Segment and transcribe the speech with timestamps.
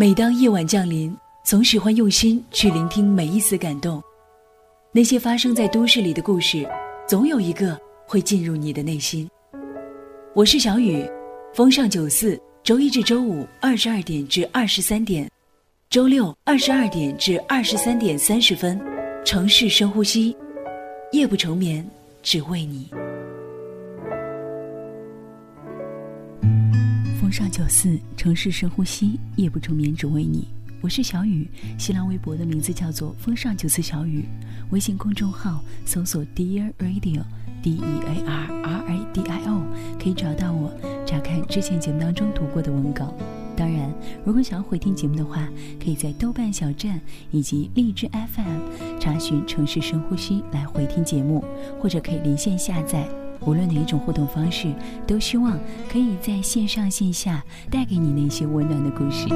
[0.00, 4.02] 每当夜晚降临，总喜欢用心去聆听每一丝感动。
[4.92, 6.66] 那些发生在都市里的故事，
[7.06, 9.28] 总有一个会进入你的内心。
[10.34, 11.06] 我是小雨，
[11.52, 15.30] 风尚九四，周一至周五二十二点至二十三点，
[15.90, 18.80] 周六二十二点至二十三点三十分，
[19.22, 20.34] 城市深呼吸，
[21.12, 21.86] 夜不成眠，
[22.22, 22.88] 只为你。
[27.30, 30.48] 风尚九四，城市深呼吸，夜不成眠，只为你。
[30.80, 31.48] 我是小雨，
[31.78, 34.24] 新浪微博的名字叫做风尚九四小雨，
[34.70, 39.62] 微信公众号搜索 Dear Radio，D E A R R A D I O，
[40.02, 40.74] 可以找到我，
[41.06, 43.14] 查看之前节目当中读过的文稿。
[43.56, 45.48] 当然，如果想要回听节目的话，
[45.80, 51.44] 可以在豆瓣小站以及荔枝 FM 查询“城市深呼吸”来回听节目，
[51.80, 53.08] 或者可以离线下载。
[53.46, 54.72] 无论哪一种互动方式，
[55.06, 55.58] 都希望
[55.88, 59.28] 可以在线上线下带给你那些温暖的故事。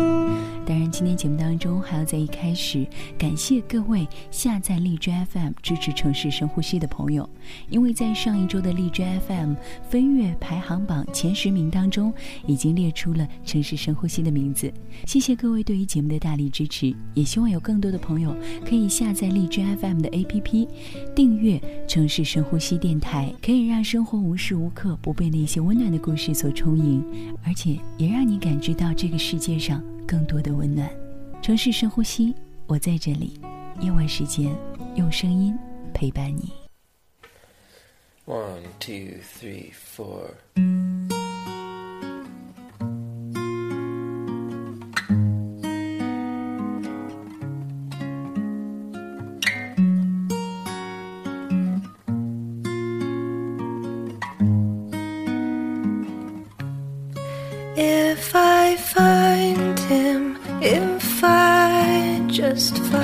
[0.66, 2.86] 当然，今天节目当中还要在一开始
[3.18, 7.28] 感谢各位下载荔枝 FM 支持城市深呼吸的朋友，
[7.68, 9.54] 因为在上一周的荔枝 FM
[9.88, 12.12] 飞跃排行榜前十名当中，
[12.46, 14.72] 已经列出了城市深呼吸的名字。
[15.06, 18.34] 谢谢各位对于节目的大力支持，也希望有更多的朋友
[18.66, 20.66] 可以下载荔枝 FM 的 APP，
[21.14, 23.84] 订阅城市深呼吸电台，可以让。
[23.94, 30.90] 生活无时无刻不被那些温暖的故事所充盈，而且也让你感知到这个世界上更多的温暖。
[31.40, 32.34] 城市深呼吸，
[32.66, 33.38] 我在这里，
[33.78, 34.52] 夜晚时间
[34.96, 35.56] 用声音
[35.92, 36.50] 陪伴你。
[38.26, 40.32] One two three four。
[62.54, 63.03] just fine.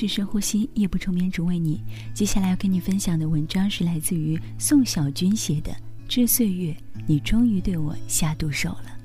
[0.00, 1.82] 是深呼吸，夜不成眠，只为你。
[2.14, 5.70] 接下来要跟你分享的文章是来自于宋小军写的
[6.08, 6.72] 《致岁月》，
[7.06, 8.96] 你终于对我下毒手了。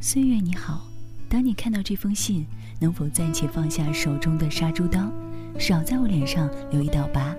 [0.00, 0.86] 岁月你好，
[1.28, 2.46] 当你看到这封信。
[2.78, 5.10] 能否暂且放下手中的杀猪刀，
[5.58, 7.34] 少在我脸上留一道疤，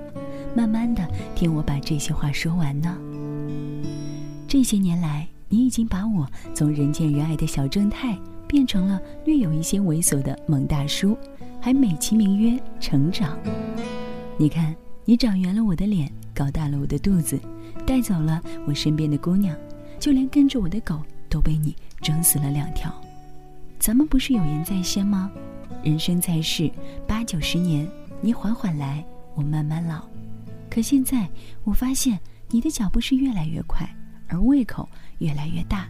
[0.56, 2.98] 慢慢的听我把这些话说完呢？
[4.48, 8.18] 这些年来，你已经把我从人见人爱的小正太
[8.48, 11.16] 变成了略有一些猥琐的猛大叔，
[11.68, 13.38] 还美其名曰成长。
[14.38, 14.74] 你看，
[15.04, 17.38] 你长圆了我的脸，搞大了我的肚子，
[17.86, 19.54] 带走了我身边的姑娘，
[20.00, 22.90] 就连跟着我的狗都被你整死了两条。
[23.80, 25.30] 咱们不是有言在先吗？
[25.84, 26.72] 人生在世，
[27.06, 27.86] 八九十年，
[28.22, 29.04] 你缓缓来，
[29.36, 30.02] 我慢慢老。
[30.70, 31.28] 可现在
[31.66, 32.18] 我发现，
[32.48, 33.86] 你的脚步是越来越快，
[34.30, 34.88] 而胃口
[35.18, 35.90] 越来越大，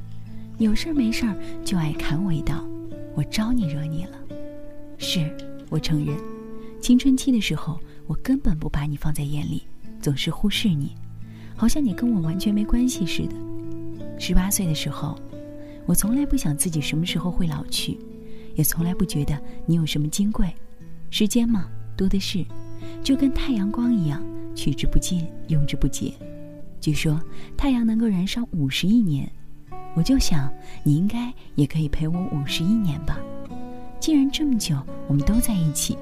[0.57, 2.67] 有事儿没事儿就爱砍我一刀。
[3.13, 4.17] 我招你惹你了？
[4.97, 5.31] 是，
[5.69, 6.17] 我承认，
[6.81, 9.63] 青春期的时候，我根本不把你放在眼里，
[10.01, 10.95] 总是忽视你，
[11.55, 13.35] 好像你跟我完全没关系似的。
[14.17, 15.17] 十八岁的时候，
[15.85, 17.99] 我从来不想自己什么时候会老去，
[18.55, 20.47] 也从来不觉得你有什么金贵。
[21.09, 22.45] 时间嘛，多的是，
[23.03, 24.23] 就跟太阳光一样，
[24.55, 26.13] 取之不尽，用之不竭。
[26.79, 27.21] 据说
[27.57, 29.29] 太阳能够燃烧五十亿年，
[29.95, 30.51] 我就想
[30.83, 33.19] 你应该也可以陪我五十亿年吧。
[33.99, 34.75] 既然这么久
[35.07, 35.97] 我们都在一起，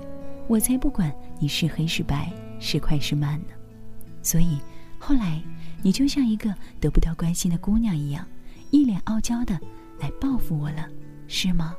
[0.48, 3.54] 我才不管你是黑是白，是快是慢呢。
[4.22, 4.60] 所以
[5.00, 5.42] 后来
[5.82, 8.26] 你就像一个得不到关心的姑娘一样，
[8.72, 9.60] 一脸傲娇的
[10.00, 10.88] 来报复我了，
[11.28, 11.76] 是吗？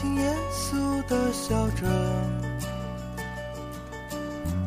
[0.00, 0.76] 情严肃
[1.08, 1.84] 的笑着，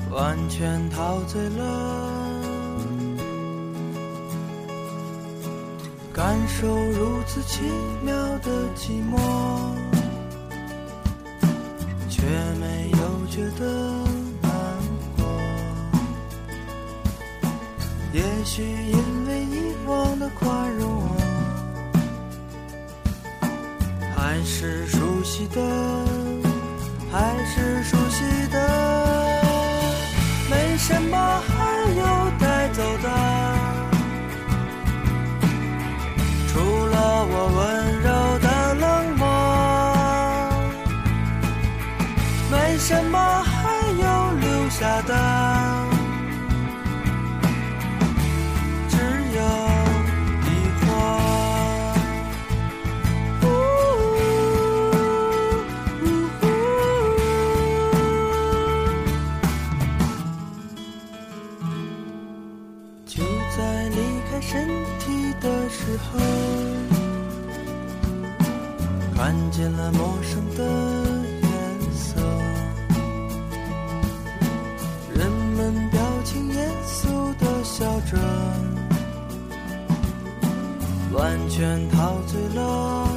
[0.10, 2.12] 完全陶醉了。
[6.12, 7.62] 感受如此奇
[8.04, 9.18] 妙的寂寞。
[12.10, 12.28] 却
[12.60, 13.66] 没有觉得
[14.42, 14.52] 难
[15.16, 15.26] 过。
[18.12, 21.02] 也许因为以往的宽容，
[24.16, 25.01] 还是说
[25.32, 25.62] 悉的，
[27.10, 28.58] 还是熟悉的，
[30.50, 31.16] 没什么
[31.48, 31.54] 还
[31.96, 32.04] 有
[32.38, 33.08] 带走的，
[36.50, 37.60] 除了我温
[38.02, 38.86] 柔的冷
[39.18, 39.24] 漠。
[42.52, 43.54] 没什么还
[43.88, 44.04] 有
[44.38, 45.16] 留下的，
[69.84, 70.64] 那陌生的
[71.42, 71.50] 颜
[71.92, 72.22] 色。
[75.16, 77.08] 人们表情严肃
[77.40, 78.16] 的笑着，
[81.12, 83.08] 完全陶醉了，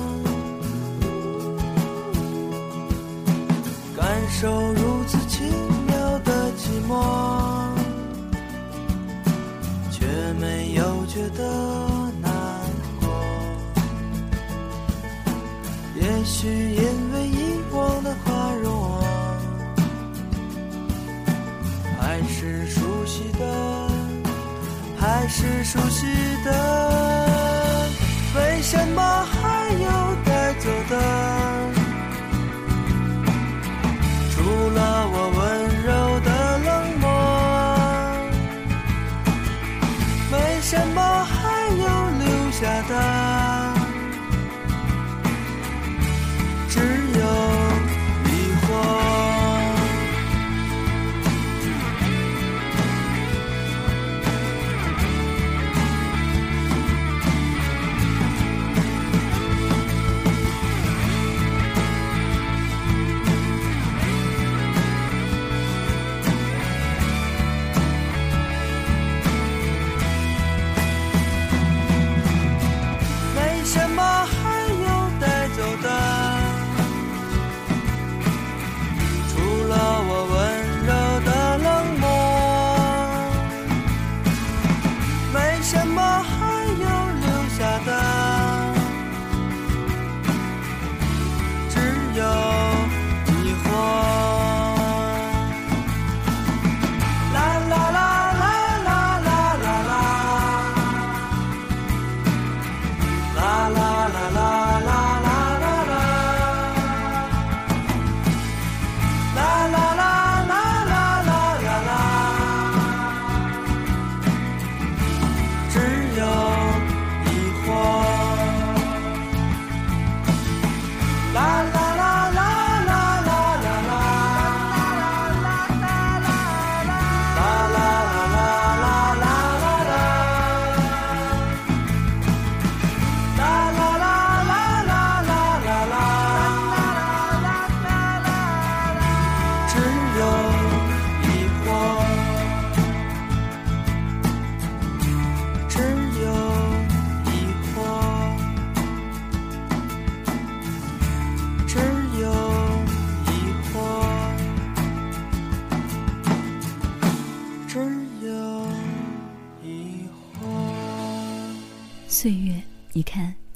[3.95, 5.45] 感受如此奇
[5.87, 6.91] 妙的寂寞。
[9.91, 10.07] 却
[10.41, 11.43] 没有觉得
[16.35, 19.01] 也许因为遗忘的宽容，
[21.97, 23.89] 还是熟悉的，
[24.99, 26.07] 还是熟悉
[26.45, 28.09] 的。
[28.35, 29.89] 为什么还有
[30.25, 31.54] 带走的？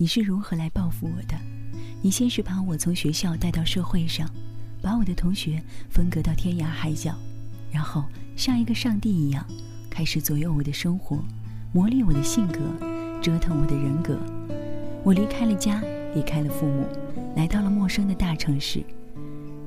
[0.08, 1.36] 你是如何来报复我的？
[2.00, 4.26] 你先是把我从学校带到社会上，
[4.80, 7.14] 把我的同学分隔到天涯海角，
[7.70, 9.44] 然后像一个上帝一样，
[9.90, 11.22] 开始左右我的生活，
[11.74, 12.58] 磨砺我的性格，
[13.20, 14.18] 折腾我的人格。
[15.04, 15.82] 我离开了家，
[16.14, 16.86] 离开了父母，
[17.36, 18.82] 来到了陌生的大城市。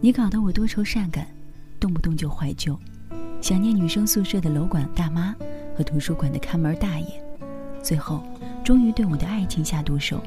[0.01, 1.27] 你搞得我多愁善感，
[1.79, 2.75] 动不动就怀旧，
[3.41, 5.35] 想念女生宿舍的楼管大妈
[5.77, 7.23] 和图书馆的看门大爷。
[7.83, 8.23] 最后，
[8.63, 10.21] 终于对我的爱情下毒手，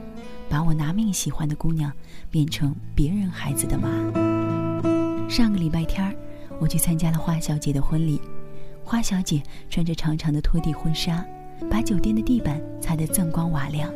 [0.49, 1.93] 把我拿命喜欢的姑娘
[2.31, 3.89] 变成别人孩子的妈。
[5.29, 6.15] 上个礼拜天儿，
[6.61, 8.21] 我去参加了花小姐的婚礼。
[8.85, 11.25] 花小姐穿着长长的拖地婚纱，
[11.71, 13.91] 把酒店的地板擦得锃光瓦亮。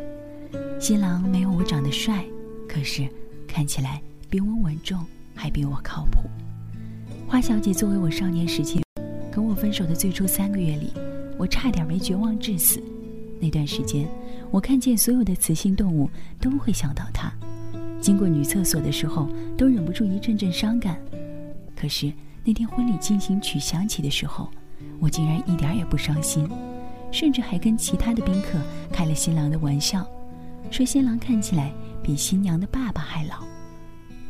[0.80, 2.24] 新郎没有我长得帅，
[2.68, 3.06] 可是
[3.46, 5.04] 看起来比我稳重，
[5.34, 6.20] 还比我靠谱。
[7.26, 8.82] 花小姐作为我少年时期
[9.30, 10.92] 跟我分手的最初三个月里，
[11.36, 12.82] 我差点没绝望致死。
[13.40, 14.08] 那段时间，
[14.50, 17.32] 我看见所有的雌性动物都会想到她，
[18.00, 20.98] 经过女厕所的时候都忍不住一阵阵伤感。
[21.76, 22.12] 可是
[22.44, 24.50] 那天婚礼进行曲响起的时候，
[24.98, 26.48] 我竟然一点也不伤心，
[27.12, 28.58] 甚至还跟其他的宾客
[28.92, 30.06] 开了新郎的玩笑。
[30.70, 33.44] 说新郎看起来比新娘的爸爸还老，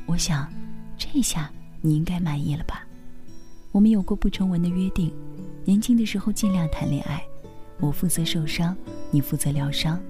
[0.07, 0.47] 我想，
[0.97, 2.85] 这下你应该满意了吧？
[3.73, 5.13] 我们有过不成文的约定，
[5.65, 7.23] 年轻的时候尽量谈恋爱，
[7.81, 8.77] 我负责受伤，
[9.11, 10.01] 你负责疗伤。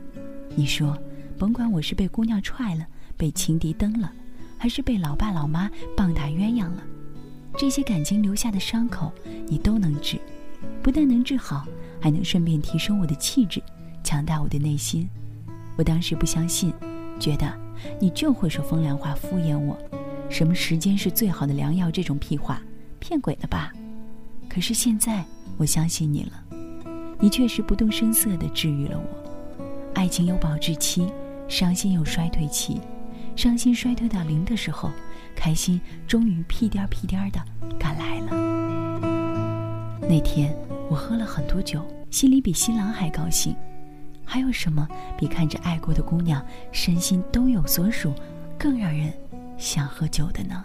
[0.55, 0.97] 你说，
[1.39, 4.11] 甭管我是被姑娘踹了，被情敌蹬了，
[4.57, 6.83] 还是被老爸老妈棒打鸳鸯了，
[7.57, 9.13] 这些感情留下的伤口
[9.47, 10.19] 你都能治，
[10.83, 11.67] 不但能治好，
[12.01, 13.63] 还能顺便提升我的气质，
[14.03, 15.09] 强大我的内心。
[15.77, 16.73] 我当时不相信，
[17.21, 17.53] 觉得
[18.01, 19.79] 你就会说风凉话敷衍我，
[20.29, 22.61] 什么时间是最好的良药这种屁话，
[22.99, 23.73] 骗鬼了吧？
[24.49, 25.25] 可是现在
[25.57, 26.43] 我相信你了，
[27.21, 29.59] 你确实不动声色地治愈了我。
[29.95, 31.11] 爱情有保质期，
[31.49, 32.81] 伤心有衰退期，
[33.35, 34.91] 伤心衰退到零的时候，
[35.35, 37.41] 开心终于屁颠儿屁颠儿的
[37.79, 39.09] 赶来了。
[40.09, 40.55] 那天
[40.89, 43.55] 我喝了很多酒，心里比新郎还高兴。
[44.25, 48.13] 还有什么比看着爱过的姑娘身心都有所属，
[48.59, 49.13] 更让人
[49.57, 50.65] 想喝酒的呢？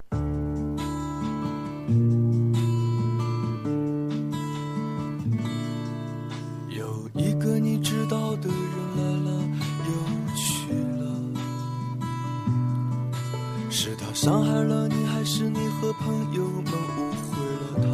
[14.23, 16.63] 伤害了你，还是你和朋友们
[16.95, 17.85] 误会了他？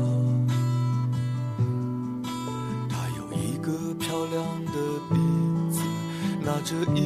[2.87, 4.73] 他有一个漂亮的
[5.09, 5.15] 鼻
[5.71, 5.81] 子，
[6.45, 6.99] 拿着一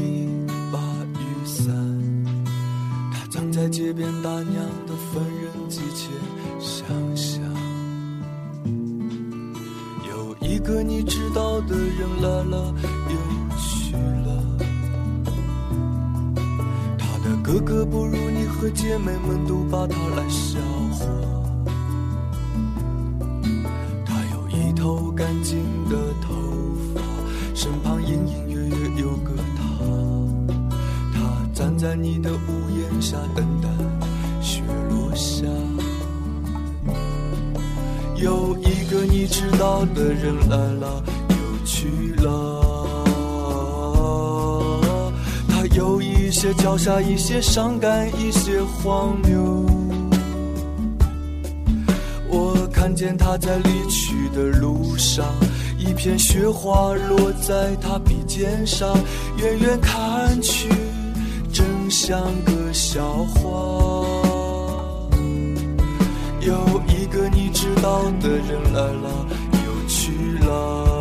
[18.73, 20.59] 姐妹们都把他来笑
[20.91, 21.05] 话。
[24.05, 26.33] 他有一头干净的头
[26.93, 27.01] 发，
[27.55, 29.63] 身旁隐隐约约有个他，
[31.13, 31.19] 他
[31.53, 33.69] 站在你的屋檐下等待
[34.41, 35.45] 雪落下。
[38.15, 42.52] 有一个你知道的人来了又去了，
[46.43, 49.65] 些脚下，一些伤感，一些荒谬。
[52.27, 55.25] 我看见他在离去的路上，
[55.77, 58.93] 一片雪花落在他鼻尖上，
[59.37, 60.67] 远远看去，
[61.53, 64.05] 真像个笑话。
[66.41, 69.25] 有一个你知道的人来了
[69.65, 70.92] 又去了，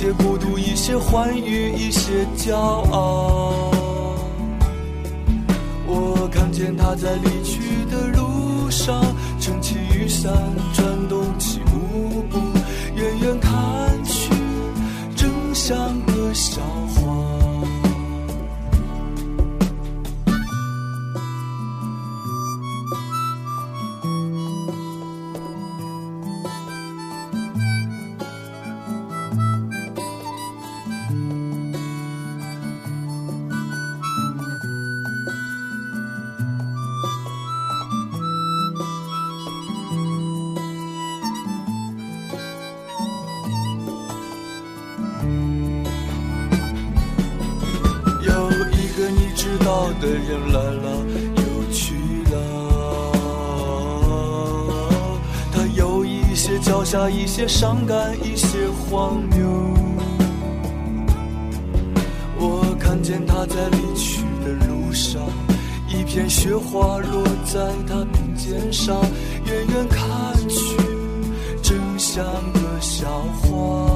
[0.00, 3.70] 些孤独，一些欢愉，一些骄傲。
[5.86, 10.32] 我看见他在离去的路上，撑起雨伞，
[10.72, 12.38] 转动起舞步，
[12.94, 14.32] 远远看去，
[15.14, 15.76] 正像
[16.06, 16.62] 个笑
[50.00, 50.88] 的人来了
[51.36, 51.42] 又
[51.72, 51.94] 去
[52.32, 52.34] 了，
[55.52, 59.46] 他下一些伤感，一些荒谬。
[62.38, 65.22] 我看见他在离去的路上，
[65.86, 69.00] 一片雪花落在他鬓肩上，
[69.44, 70.00] 远远看
[70.48, 70.76] 去，
[71.62, 73.06] 正像个笑
[73.42, 73.86] 话。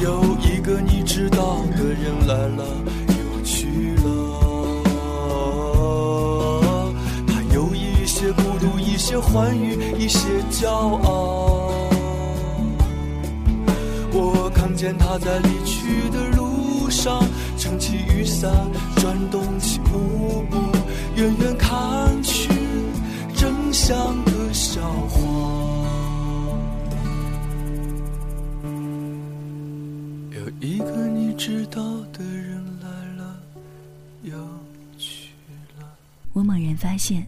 [0.00, 2.64] 有一个你知道的人来了
[8.58, 10.18] 些孤独，一些欢愉，一些
[10.50, 11.70] 骄傲。
[14.12, 17.22] 我看见他在离去的路上，
[17.56, 18.50] 撑起雨伞，
[18.96, 20.56] 转动起舞步，
[21.16, 22.50] 远远看去，
[23.36, 25.18] 正像个笑话。
[30.32, 33.36] 有一个你知道的人来了，
[34.22, 34.32] 又
[34.96, 35.28] 去
[35.78, 35.86] 了。
[36.32, 37.26] 我猛然发现，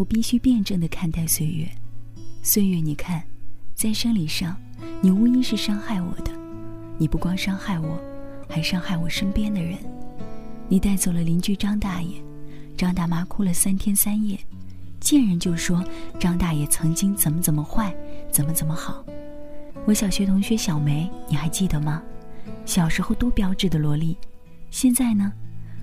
[0.00, 1.68] 我必须辩证的看待岁月。
[2.42, 3.22] 岁月，你看，
[3.74, 4.56] 在生理上，
[5.02, 6.32] 你无疑是伤害我的。
[6.96, 8.00] 你不光伤害我，
[8.48, 9.76] 还伤害我身边的人。
[10.70, 12.16] 你带走了邻居张大爷，
[12.78, 14.38] 张大妈哭了三天三夜，
[15.00, 15.84] 见人就说
[16.18, 17.94] 张大爷曾经怎么怎么坏，
[18.32, 19.04] 怎么怎么好。
[19.84, 22.02] 我小学同学小梅，你还记得吗？
[22.64, 24.16] 小时候多标致的萝莉，
[24.70, 25.30] 现在呢，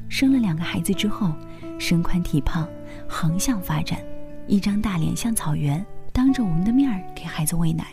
[0.09, 1.31] 生了两个孩子之后，
[1.77, 2.67] 身宽体胖，
[3.07, 4.03] 横向发展，
[4.47, 7.87] 一张大脸像草原，当着我们的面儿给孩子喂奶。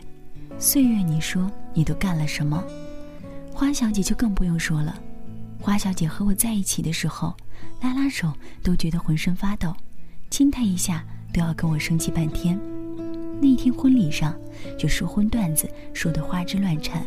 [0.58, 2.62] 岁月，你说你都干了什么？
[3.52, 4.98] 花小姐就更不用说了，
[5.60, 7.34] 花小姐和我在一起的时候，
[7.80, 9.74] 拉拉手都觉得浑身发抖，
[10.30, 12.58] 亲她一下都要跟我生气半天。
[13.40, 14.34] 那天婚礼上
[14.78, 17.04] 就说荤段子，说的花枝乱颤。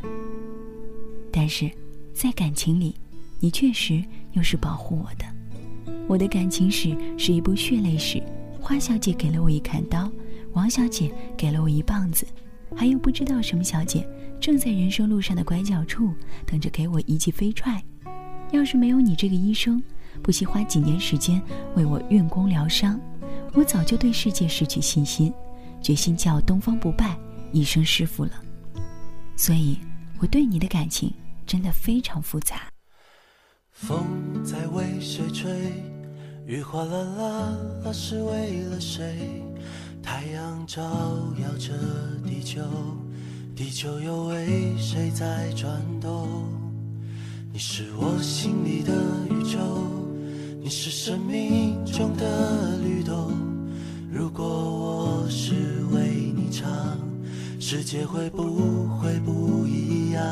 [1.31, 1.69] 但是，
[2.13, 2.95] 在感情里，
[3.39, 4.03] 你确实
[4.33, 5.25] 又是保护我的。
[6.07, 8.23] 我的感情史是一部血泪史，
[8.61, 10.09] 花小姐给了我一砍刀，
[10.53, 12.25] 王小姐给了我一棒子，
[12.73, 14.07] 还有不知道什么小姐
[14.39, 16.13] 正在人生路上的拐角处
[16.45, 17.83] 等着给我一记飞踹。
[18.51, 19.83] 要是没有你这个医生，
[20.23, 21.41] 不惜花几年时间
[21.75, 22.97] 为我运功疗伤，
[23.53, 25.33] 我早就对世界失去信心，
[25.81, 27.17] 决心叫东方不败
[27.51, 28.31] 一声师傅了。
[29.35, 29.77] 所以，
[30.19, 31.13] 我对你的感情
[31.45, 32.61] 真的非常复杂。
[33.71, 34.05] 风
[34.43, 35.71] 在为谁吹？
[36.47, 39.43] 雨哗啦啦啦是为了谁？
[40.01, 40.81] 太阳照
[41.43, 41.73] 耀着
[42.25, 42.61] 地球，
[43.53, 46.25] 地球又为谁在转动？
[47.51, 48.93] 你是我心里的
[49.29, 49.59] 宇宙，
[50.61, 53.33] 你是生命中的律动。
[54.09, 55.53] 如果我是
[55.91, 56.97] 为你唱，
[57.59, 60.23] 世界会不会不一样？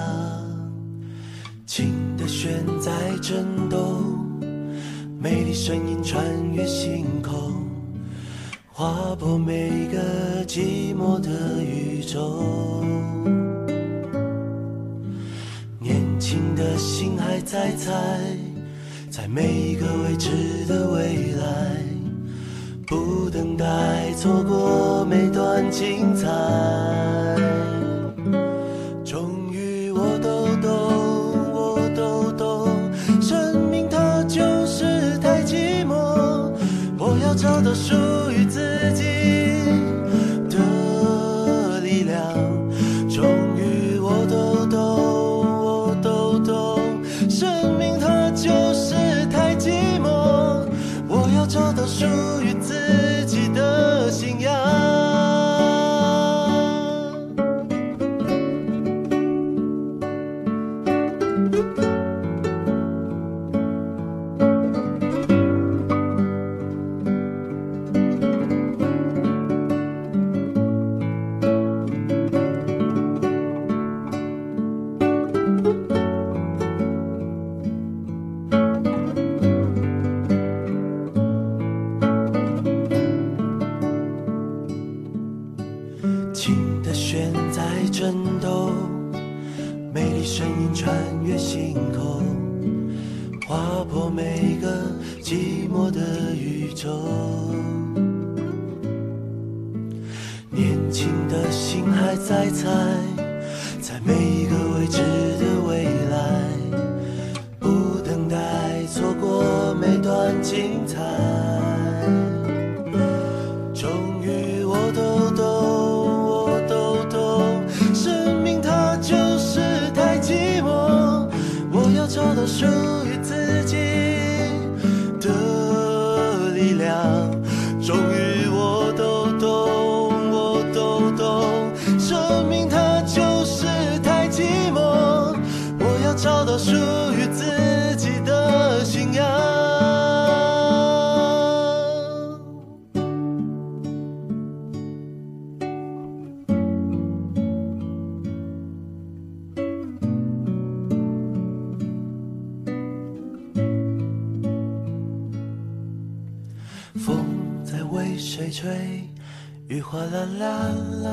[1.65, 4.24] 情的弦在震动，
[5.25, 7.67] 美丽声音穿越星空，
[8.71, 12.83] 划破每个寂寞的宇宙。
[15.79, 17.91] 年轻的心还在猜，
[19.09, 20.29] 在每一个未知
[20.67, 21.75] 的未来，
[22.85, 26.27] 不等待错过每段精彩。
[42.15, 42.23] 亮。
[43.09, 43.23] 终
[43.57, 44.79] 于我都懂，
[45.63, 46.79] 我都懂，
[47.29, 48.95] 生命它就是
[49.31, 50.65] 太寂寞。
[51.07, 52.05] 我要找到属
[52.41, 52.44] 于
[102.25, 102.67] 心还在猜，
[103.79, 105.24] 在每一个未知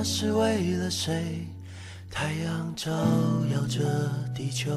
[0.05, 1.47] 是为了谁？
[2.11, 2.91] 太阳照
[3.55, 3.81] 耀着
[4.35, 4.73] 地球，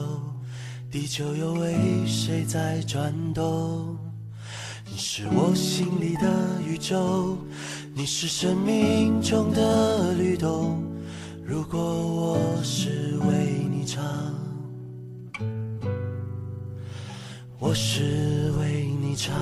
[0.92, 3.98] 地球又为谁在转动？
[4.90, 7.38] 你是我心里的宇宙，
[7.94, 10.84] 你是生命中的律动。
[11.44, 14.04] 如果我是为你唱，
[17.60, 19.34] 我是为你唱。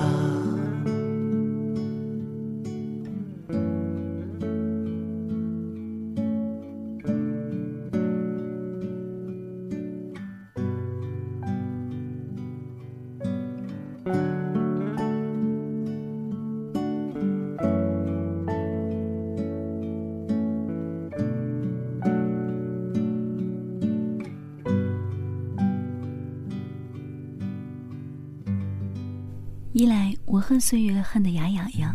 [30.66, 31.94] 岁月恨得牙痒痒，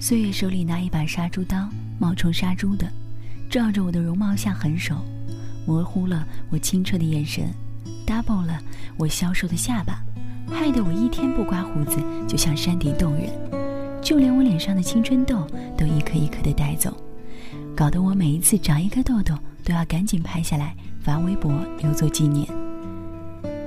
[0.00, 1.68] 岁月手里拿一把杀猪刀，
[2.00, 2.84] 冒充杀猪的，
[3.48, 4.96] 照着我的容貌下狠手，
[5.64, 7.44] 模糊了我清澈的眼神
[8.04, 8.58] ，double 了
[8.96, 10.02] 我消瘦的下巴，
[10.50, 13.30] 害得我一天不刮胡子就像山顶洞人，
[14.02, 15.46] 就连我脸上的青春痘
[15.78, 16.92] 都一颗一颗的带走，
[17.76, 22.48] 搞得我每一次长一颗痘痘都要赶紧拍下来发微博留作纪念。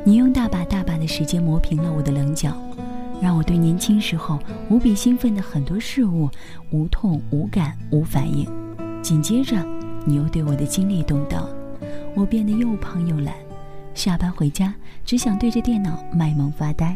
[0.03, 2.53] 你用大把大把的时间磨平了我的棱角。
[3.25, 6.29] 让我对年轻时候无比兴奋的很多事物
[6.69, 8.47] 无痛无感无反应，
[9.01, 9.65] 紧接着
[10.05, 11.49] 你又对我的经历动刀，
[12.15, 13.33] 我变得又胖又懒，
[13.95, 14.71] 下班回家
[15.03, 16.95] 只想对着电脑卖萌发呆，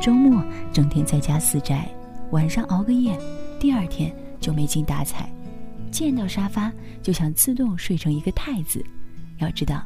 [0.00, 1.88] 周末整天在家死宅，
[2.32, 3.16] 晚上熬个夜，
[3.60, 5.30] 第二天就没精打采，
[5.92, 8.84] 见到沙发就想自动睡成一个太子。
[9.38, 9.80] 要知道，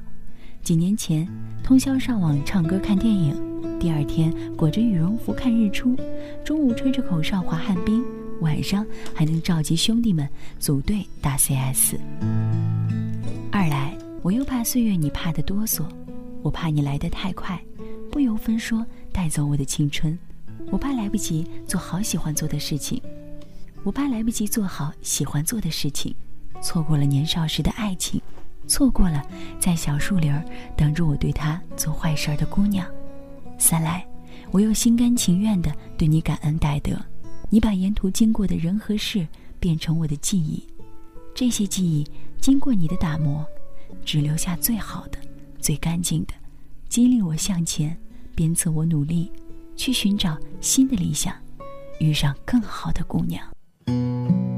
[0.62, 1.29] 几年前
[1.62, 3.54] 通宵上网唱歌看电影。
[3.85, 5.94] 第二天裹着羽绒服看日出，
[6.42, 8.03] 中午吹着口哨滑旱冰，
[8.40, 10.27] 晚上还能召集兄弟们
[10.59, 11.97] 组队打 CS。
[13.53, 15.85] 二来，我又怕岁月你怕的哆嗦，
[16.42, 17.62] 我怕你来得太快，
[18.11, 20.18] 不由分说带走我的青春，
[20.70, 22.99] 我怕来不及做好喜欢做的事情，
[23.83, 26.14] 我怕来不及做好喜欢做的事情，
[26.62, 28.18] 错过了年少时的爱情，
[28.66, 29.23] 错过了
[29.61, 30.35] 在小树林
[30.75, 32.90] 等着我对他做坏事的姑娘。
[33.59, 34.07] 三来，
[34.51, 36.97] 我又心甘情愿地对你感恩戴德，
[37.51, 39.27] 你把沿途经过的人和事
[39.59, 40.62] 变成我的记忆，
[41.35, 42.07] 这些记忆
[42.40, 43.45] 经过你的打磨，
[44.05, 45.19] 只留下最好的、
[45.59, 46.35] 最干净的，
[46.88, 47.97] 激励我向前，
[48.35, 49.33] 鞭策我努力，
[49.77, 51.35] 去寻找新的理想，
[52.01, 54.54] 遇上更好的姑娘。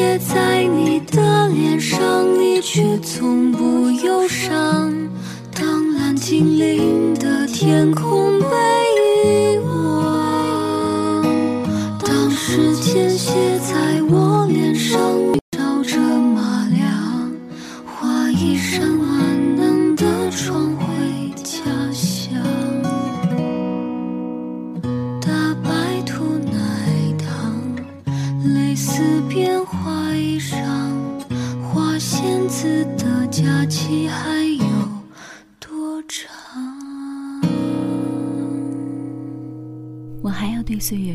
[0.00, 4.90] 间写在你的脸上，你却从不忧伤。
[5.54, 8.46] 当蓝精灵的天空被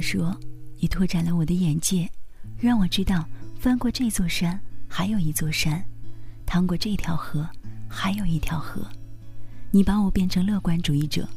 [0.06, 0.38] 说，
[0.78, 2.08] 你拓展了我的眼界，
[2.60, 3.26] 让我知道
[3.60, 5.84] 翻过这座山还有一座山，
[6.46, 7.50] 趟过这条河
[7.90, 8.88] 还有一条河。
[9.72, 11.28] 你把我变成乐观主义者，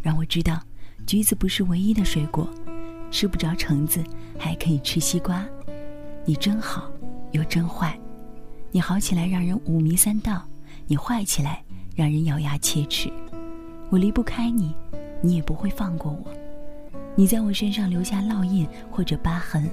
[0.00, 0.62] 让我知道
[1.04, 2.48] 橘子不是唯一的水果，
[3.10, 4.00] 吃不着橙子
[4.38, 5.44] 还可以吃西瓜。
[6.24, 6.88] 你真好，
[7.32, 7.98] 又真坏。
[8.70, 10.46] 你好起来让人五迷三道，
[10.86, 11.60] 你坏起来
[11.96, 13.12] 让人咬牙切齿。
[13.90, 14.72] 我离不开你，
[15.20, 16.41] 你也不会放过我。
[17.14, 19.70] 你在我身上留下烙印或者疤痕，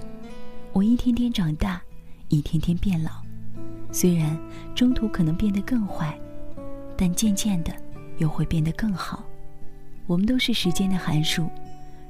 [0.74, 1.82] 我一天天长大，
[2.28, 3.12] 一天天变老。
[3.92, 4.38] 虽然
[4.76, 6.20] 中途可能变得更坏，
[6.98, 7.74] 但渐渐的
[8.18, 9.24] 又会变得更好。
[10.06, 11.50] 我们都是时间的函数，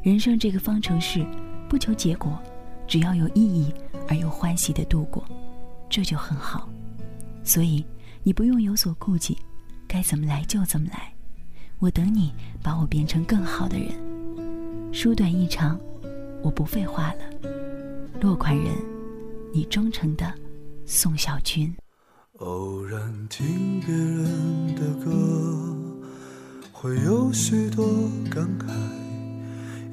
[0.02, 1.26] 人生这个方程式，
[1.70, 2.38] 不求结果，
[2.88, 3.72] 只要有意义
[4.08, 5.24] 而又欢喜的度过，
[5.90, 6.68] 这就很好。
[7.44, 7.86] 所以
[8.24, 9.38] 你不用有所顾忌，
[9.88, 11.14] 该怎么来就怎么来。
[11.78, 14.09] 我等你把我变成更好的人。
[14.92, 15.80] 书短意长，
[16.42, 17.50] 我不废话了。
[18.20, 18.74] 落款人，
[19.54, 20.34] 你忠诚的
[20.86, 21.74] 宋小军。
[22.40, 23.00] 偶然
[23.30, 25.76] 听别人的歌，
[26.72, 27.86] 会有许多
[28.32, 28.66] 感慨，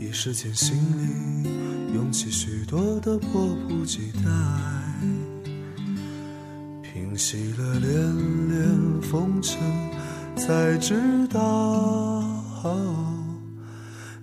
[0.00, 4.30] 一时间心里涌起许多的迫不及待。
[6.82, 9.60] 平息了连连风尘，
[10.36, 12.22] 才知道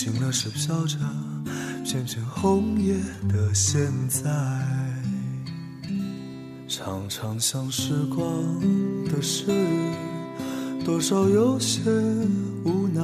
[0.00, 0.96] 醒了是飘着
[1.84, 2.94] 片片红叶
[3.28, 4.22] 的现在。
[6.68, 8.24] 常常想时光
[9.06, 9.46] 的事，
[10.84, 11.80] 多少有些
[12.62, 13.02] 无奈。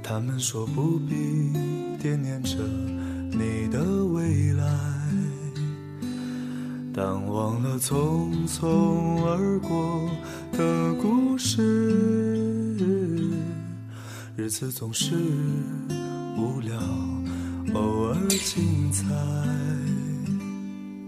[0.00, 1.52] 他们说不必
[2.00, 2.56] 惦念着
[3.32, 4.64] 你的未来，
[6.94, 10.08] 但忘了匆匆而过
[10.52, 12.43] 的故事。
[14.36, 15.14] 日子总是
[16.36, 16.76] 无聊，
[17.72, 19.04] 偶尔精彩。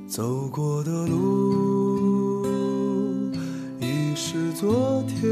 [0.06, 2.46] 走过的路
[3.80, 5.28] 已是昨天，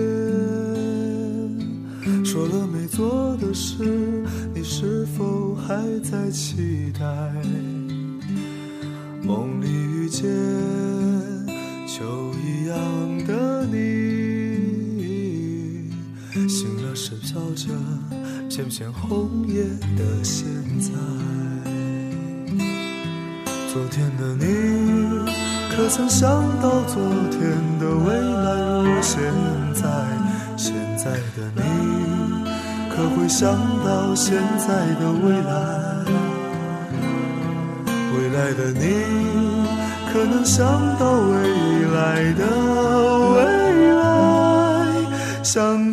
[2.24, 7.33] 说了没做的事，你是否还在期待？
[9.22, 10.28] 梦里遇见
[17.35, 17.68] 了是飘着
[18.49, 19.64] 片片红叶
[19.97, 20.47] 的现
[20.81, 20.90] 在。
[23.73, 24.44] 昨天的你，
[25.75, 26.31] 可曾想
[26.62, 27.40] 到昨天
[27.81, 29.20] 的未来如现
[29.75, 29.83] 在？
[30.57, 31.61] 现在的你，
[32.88, 33.51] 可会想
[33.85, 34.68] 到现在
[35.01, 35.51] 的未来？
[38.16, 38.81] 未来的你，
[40.12, 40.64] 可能想
[40.97, 41.33] 到未
[41.92, 42.47] 来的
[43.35, 43.37] 未
[43.90, 44.03] 来？
[45.42, 45.92] 想